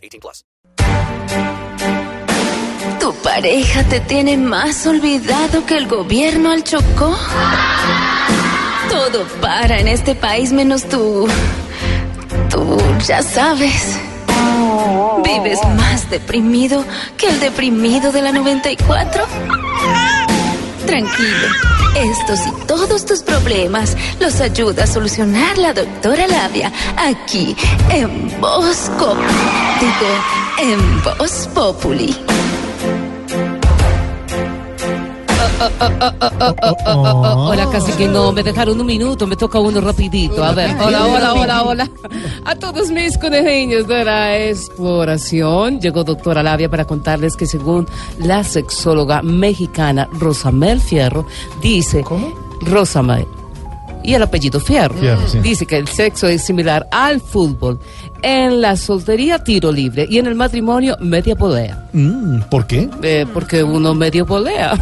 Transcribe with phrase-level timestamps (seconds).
[0.00, 0.44] 18 plus.
[3.00, 7.16] ¿Tu pareja te tiene más olvidado que el gobierno al Chocó?
[8.90, 11.28] Todo para en este país menos tú.
[12.50, 13.98] Tú ya sabes.
[15.24, 16.84] ¿Vives más deprimido
[17.16, 19.24] que el deprimido de la 94?
[20.86, 21.48] Tranquilo,
[21.96, 27.56] estos y todos tus problemas los ayuda a solucionar la doctora Labia aquí
[27.90, 28.90] en Voz
[30.58, 32.14] en Voz Populi.
[37.36, 40.42] Hola, casi que no, me dejaron un minuto, me toca uno rapidito.
[40.42, 41.90] A ver, hola, hola, hola, hola.
[42.44, 47.86] A todos mis conejitos de la exploración, llegó doctora Labia para contarles que según
[48.18, 51.26] la sexóloga mexicana Rosamel Fierro,
[51.60, 52.02] dice...
[52.04, 52.32] ¿Cómo?
[52.62, 53.26] Rosamel.
[54.02, 54.94] Y el apellido Fierro.
[54.98, 55.40] Fierro, sí.
[55.40, 57.78] Dice que el sexo es similar al fútbol.
[58.22, 60.06] En la soltería, tiro libre.
[60.08, 61.86] Y en el matrimonio, media polea.
[61.92, 62.88] Mm, ¿Por qué?
[63.02, 64.72] Eh, porque uno medio polea.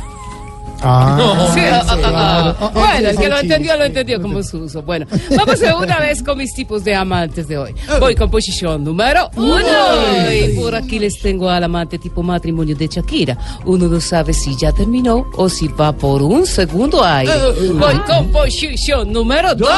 [0.80, 2.70] Ah, Sí, ah, ah, ah, claro.
[2.72, 4.82] Bueno, el que lo entendió, lo entendió como su uso.
[4.82, 7.74] Bueno, vamos a una vez con mis tipos de amantes de hoy.
[8.00, 10.32] Voy con posición número uno.
[10.32, 13.36] Y por aquí les tengo al amante tipo matrimonio de Shakira.
[13.64, 17.32] Uno no sabe si ya terminó o si va por un segundo aire.
[17.74, 19.68] Voy con posición número dos.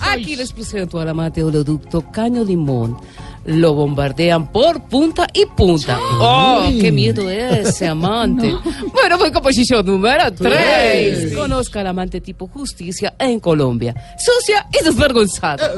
[0.00, 2.96] Aquí les presento al amante oleoducto Caño Limón.
[3.46, 5.98] Lo bombardean por punta y punta.
[6.18, 8.54] ¡Oh, qué miedo ese amante!
[8.94, 11.34] Bueno, voy con posición número 3.
[11.34, 13.94] Conozca al amante tipo justicia en Colombia.
[14.18, 15.74] Sucia y desvergonzada.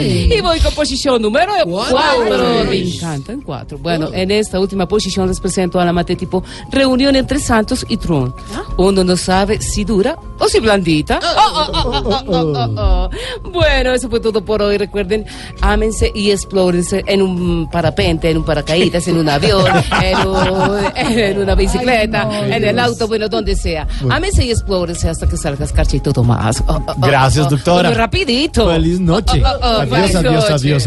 [0.00, 2.64] Y voy con posición número 4.
[2.68, 3.78] Me encanta en 4.
[3.78, 8.36] Bueno, en esta última posición les presento al amante tipo reunión entre Santos y Trump.
[8.76, 11.18] Uno no sabe si dura o si blandita.
[11.22, 13.50] Oh, oh, oh, oh, oh, oh, oh.
[13.50, 14.76] Bueno, eso fue todo por hoy.
[14.78, 15.26] Recuerden,
[15.60, 19.64] ámense y explórense en un parapente, en un paracaídas, en un avión,
[20.02, 23.86] en, un- en una bicicleta, en el auto, bueno, donde sea.
[24.10, 26.62] Ámense y explórense hasta que salgas carchito Tomás.
[26.66, 27.88] Oh, oh, oh, Gracias, doctora.
[27.88, 28.68] Muy rapidito.
[28.70, 29.42] Feliz noche.
[29.44, 30.86] Adiós, adiós, adiós,